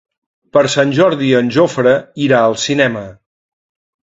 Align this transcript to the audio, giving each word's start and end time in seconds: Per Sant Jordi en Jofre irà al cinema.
Per 0.55 0.61
Sant 0.75 0.93
Jordi 0.99 1.29
en 1.41 1.51
Jofre 1.57 1.93
irà 2.29 2.41
al 2.47 2.57
cinema. 2.65 3.05